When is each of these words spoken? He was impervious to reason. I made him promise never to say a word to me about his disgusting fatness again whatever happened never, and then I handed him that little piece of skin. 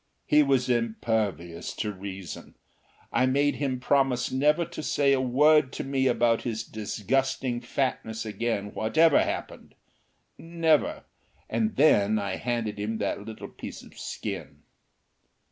He 0.25 0.41
was 0.41 0.67
impervious 0.67 1.73
to 1.75 1.91
reason. 1.93 2.55
I 3.11 3.27
made 3.27 3.57
him 3.57 3.79
promise 3.79 4.31
never 4.31 4.65
to 4.65 4.81
say 4.81 5.13
a 5.13 5.21
word 5.21 5.71
to 5.73 5.83
me 5.83 6.07
about 6.07 6.41
his 6.41 6.63
disgusting 6.63 7.61
fatness 7.61 8.25
again 8.25 8.73
whatever 8.73 9.21
happened 9.23 9.75
never, 10.39 11.03
and 11.47 11.75
then 11.75 12.17
I 12.17 12.37
handed 12.37 12.79
him 12.79 12.97
that 12.97 13.23
little 13.23 13.47
piece 13.49 13.83
of 13.83 13.95
skin. 13.99 14.63